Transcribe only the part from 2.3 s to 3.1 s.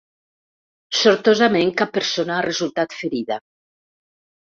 ha resultat